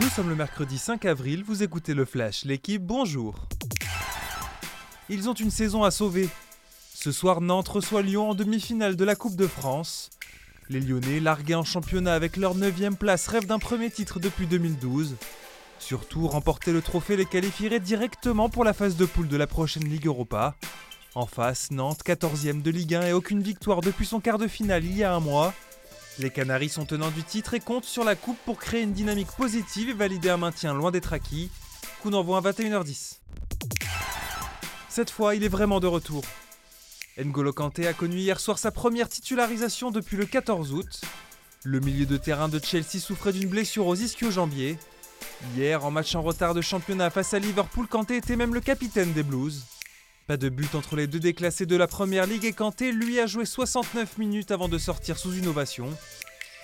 Nous 0.00 0.08
sommes 0.08 0.30
le 0.30 0.34
mercredi 0.34 0.78
5 0.78 1.04
avril, 1.04 1.44
vous 1.46 1.62
écoutez 1.62 1.92
le 1.92 2.06
Flash, 2.06 2.46
l'équipe, 2.46 2.82
bonjour. 2.82 3.46
Ils 5.10 5.28
ont 5.28 5.34
une 5.34 5.50
saison 5.50 5.84
à 5.84 5.90
sauver. 5.90 6.30
Ce 6.94 7.12
soir, 7.12 7.42
Nantes 7.42 7.68
reçoit 7.68 8.00
Lyon 8.00 8.30
en 8.30 8.34
demi-finale 8.34 8.96
de 8.96 9.04
la 9.04 9.14
Coupe 9.14 9.36
de 9.36 9.46
France. 9.46 10.08
Les 10.70 10.80
Lyonnais, 10.80 11.20
largués 11.20 11.54
en 11.54 11.64
championnat 11.64 12.14
avec 12.14 12.38
leur 12.38 12.56
9ème 12.56 12.96
place, 12.96 13.28
rêvent 13.28 13.46
d'un 13.46 13.58
premier 13.58 13.90
titre 13.90 14.20
depuis 14.20 14.46
2012. 14.46 15.16
Surtout, 15.78 16.28
remporter 16.28 16.72
le 16.72 16.80
trophée 16.80 17.16
les 17.16 17.26
qualifierait 17.26 17.78
directement 17.78 18.48
pour 18.48 18.64
la 18.64 18.72
phase 18.72 18.96
de 18.96 19.04
poule 19.04 19.28
de 19.28 19.36
la 19.36 19.46
prochaine 19.46 19.84
Ligue 19.84 20.06
Europa. 20.06 20.54
En 21.14 21.26
face, 21.26 21.70
Nantes, 21.72 22.00
14ème 22.06 22.62
de 22.62 22.70
Ligue 22.70 22.94
1 22.94 23.02
et 23.08 23.12
aucune 23.12 23.42
victoire 23.42 23.82
depuis 23.82 24.06
son 24.06 24.20
quart 24.20 24.38
de 24.38 24.48
finale 24.48 24.84
il 24.84 24.96
y 24.96 25.04
a 25.04 25.14
un 25.14 25.20
mois. 25.20 25.52
Les 26.18 26.30
Canaries 26.30 26.68
sont 26.68 26.84
tenants 26.84 27.10
du 27.10 27.22
titre 27.22 27.54
et 27.54 27.60
comptent 27.60 27.84
sur 27.84 28.04
la 28.04 28.16
coupe 28.16 28.38
pour 28.44 28.58
créer 28.58 28.82
une 28.82 28.92
dynamique 28.92 29.30
positive 29.36 29.90
et 29.90 29.94
valider 29.94 30.28
un 30.28 30.36
maintien 30.36 30.74
loin 30.74 30.90
d'être 30.90 31.12
acquis. 31.12 31.50
Coup 32.02 32.10
d'envoi 32.10 32.38
à 32.38 32.40
21h10. 32.40 33.18
Cette 34.88 35.10
fois, 35.10 35.34
il 35.34 35.44
est 35.44 35.48
vraiment 35.48 35.80
de 35.80 35.86
retour. 35.86 36.24
N'Golo 37.16 37.52
Kanté 37.52 37.86
a 37.86 37.92
connu 37.92 38.16
hier 38.16 38.40
soir 38.40 38.58
sa 38.58 38.70
première 38.70 39.08
titularisation 39.08 39.90
depuis 39.90 40.16
le 40.16 40.26
14 40.26 40.72
août. 40.72 41.00
Le 41.64 41.80
milieu 41.80 42.06
de 42.06 42.16
terrain 42.16 42.48
de 42.48 42.58
Chelsea 42.58 42.98
souffrait 42.98 43.32
d'une 43.32 43.48
blessure 43.48 43.86
aux 43.86 43.96
ischio-jambiers. 43.96 44.78
Hier, 45.54 45.84
en 45.84 45.90
match 45.90 46.14
en 46.14 46.22
retard 46.22 46.54
de 46.54 46.60
championnat 46.60 47.10
face 47.10 47.34
à 47.34 47.38
Liverpool, 47.38 47.86
Kanté 47.86 48.16
était 48.16 48.36
même 48.36 48.54
le 48.54 48.60
capitaine 48.60 49.12
des 49.12 49.22
Blues. 49.22 49.64
Pas 50.30 50.36
de 50.36 50.48
but 50.48 50.76
entre 50.76 50.94
les 50.94 51.08
deux 51.08 51.18
déclassés 51.18 51.66
de 51.66 51.74
la 51.74 51.88
première 51.88 52.24
ligue 52.24 52.44
et 52.44 52.52
Kanté, 52.52 52.92
lui, 52.92 53.18
a 53.18 53.26
joué 53.26 53.44
69 53.44 54.16
minutes 54.16 54.52
avant 54.52 54.68
de 54.68 54.78
sortir 54.78 55.18
sous 55.18 55.34
une 55.34 55.48
ovation. 55.48 55.88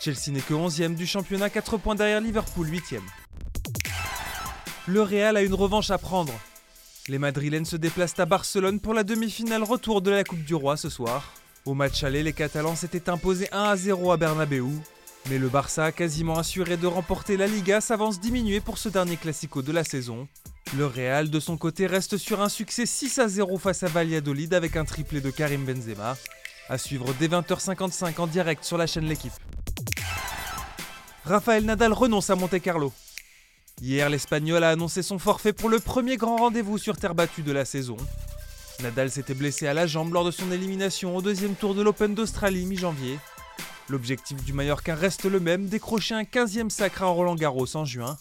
Chelsea 0.00 0.30
n'est 0.30 0.40
que 0.40 0.54
11ème 0.54 0.94
du 0.94 1.04
championnat, 1.04 1.50
4 1.50 1.76
points 1.76 1.96
derrière 1.96 2.20
Liverpool, 2.20 2.68
8ème. 2.68 3.00
Le 4.86 5.02
Real 5.02 5.36
a 5.36 5.42
une 5.42 5.52
revanche 5.52 5.90
à 5.90 5.98
prendre. 5.98 6.32
Les 7.08 7.18
Madrilènes 7.18 7.64
se 7.64 7.74
déplacent 7.74 8.20
à 8.20 8.24
Barcelone 8.24 8.78
pour 8.78 8.94
la 8.94 9.02
demi-finale 9.02 9.64
retour 9.64 10.00
de 10.00 10.12
la 10.12 10.22
Coupe 10.22 10.44
du 10.44 10.54
Roi 10.54 10.76
ce 10.76 10.88
soir. 10.88 11.34
Au 11.64 11.74
match 11.74 12.04
aller, 12.04 12.22
les 12.22 12.32
Catalans 12.32 12.76
s'étaient 12.76 13.10
imposés 13.10 13.48
1 13.50 13.64
à 13.64 13.76
0 13.76 14.12
à 14.12 14.16
Bernabeu. 14.16 14.64
Mais 15.28 15.38
le 15.38 15.48
Barça, 15.48 15.90
quasiment 15.90 16.38
assuré 16.38 16.76
de 16.76 16.86
remporter 16.86 17.36
la 17.36 17.48
Liga, 17.48 17.80
s'avance 17.80 18.20
diminué 18.20 18.60
pour 18.60 18.78
ce 18.78 18.88
dernier 18.88 19.16
classico 19.16 19.60
de 19.60 19.72
la 19.72 19.82
saison. 19.82 20.28
Le 20.74 20.86
Real, 20.86 21.30
de 21.30 21.40
son 21.40 21.56
côté, 21.56 21.86
reste 21.86 22.16
sur 22.16 22.42
un 22.42 22.48
succès 22.48 22.86
6 22.86 23.18
à 23.20 23.28
0 23.28 23.56
face 23.58 23.82
à 23.84 23.86
Valladolid 23.86 24.52
avec 24.52 24.76
un 24.76 24.84
triplé 24.84 25.20
de 25.20 25.30
Karim 25.30 25.64
Benzema. 25.64 26.16
À 26.68 26.76
suivre 26.76 27.14
dès 27.20 27.28
20h55 27.28 28.18
en 28.20 28.26
direct 28.26 28.64
sur 28.64 28.76
la 28.76 28.86
chaîne 28.86 29.06
L'équipe. 29.06 29.32
Rafael 31.24 31.64
Nadal 31.64 31.92
renonce 31.92 32.30
à 32.30 32.34
Monte 32.34 32.60
Carlo. 32.60 32.92
Hier, 33.80 34.10
l'Espagnol 34.10 34.64
a 34.64 34.70
annoncé 34.70 35.02
son 35.02 35.18
forfait 35.18 35.52
pour 35.52 35.68
le 35.68 35.78
premier 35.78 36.16
grand 36.16 36.36
rendez-vous 36.36 36.78
sur 36.78 36.96
terre 36.96 37.14
battue 37.14 37.42
de 37.42 37.52
la 37.52 37.64
saison. 37.64 37.96
Nadal 38.82 39.10
s'était 39.10 39.34
blessé 39.34 39.66
à 39.68 39.74
la 39.74 39.86
jambe 39.86 40.12
lors 40.12 40.24
de 40.24 40.30
son 40.30 40.50
élimination 40.50 41.16
au 41.16 41.22
deuxième 41.22 41.54
tour 41.54 41.74
de 41.74 41.82
l'Open 41.82 42.14
d'Australie 42.14 42.66
mi-janvier. 42.66 43.18
L'objectif 43.88 44.42
du 44.44 44.52
Mallorquin 44.52 44.96
reste 44.96 45.24
le 45.24 45.38
même, 45.38 45.66
décrocher 45.66 46.14
un 46.14 46.24
15e 46.24 46.70
sacre 46.70 47.04
à 47.04 47.06
Roland 47.06 47.36
Garros 47.36 47.76
en 47.76 47.84
juin. 47.84 48.16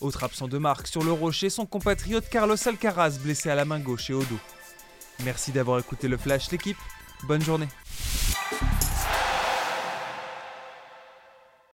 Autre 0.00 0.24
absent 0.24 0.46
de 0.46 0.58
marque 0.58 0.86
sur 0.86 1.02
le 1.02 1.10
rocher, 1.10 1.50
son 1.50 1.66
compatriote 1.66 2.28
Carlos 2.28 2.56
Alcaraz 2.66 3.18
blessé 3.22 3.50
à 3.50 3.56
la 3.56 3.64
main 3.64 3.80
gauche 3.80 4.10
et 4.10 4.14
au 4.14 4.22
dos. 4.22 4.38
Merci 5.24 5.50
d'avoir 5.50 5.80
écouté 5.80 6.06
le 6.06 6.16
Flash 6.16 6.50
l'équipe, 6.52 6.76
bonne 7.24 7.42
journée. 7.42 7.68